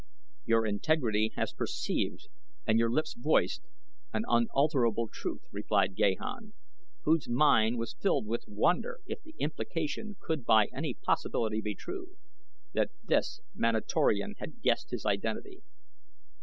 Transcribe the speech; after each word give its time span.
"Your 0.45 0.65
integrity 0.65 1.31
has 1.35 1.53
perceived 1.53 2.27
and 2.65 2.79
your 2.79 2.89
lips 2.89 3.13
voiced 3.13 3.61
an 4.11 4.23
unalterable 4.27 5.07
truth," 5.07 5.43
replied 5.51 5.93
Gahan, 5.95 6.53
whose 7.03 7.29
mind 7.29 7.77
was 7.77 7.93
filled 7.93 8.25
with 8.25 8.45
wonder 8.47 9.01
if 9.05 9.21
the 9.21 9.35
implication 9.37 10.17
could 10.19 10.43
by 10.43 10.69
any 10.73 10.95
possibility 10.95 11.61
be 11.61 11.75
true 11.75 12.17
that 12.73 12.89
this 13.03 13.41
Manatorian 13.53 14.33
had 14.39 14.63
guessed 14.63 14.89
his 14.89 15.05
identity. 15.05 15.61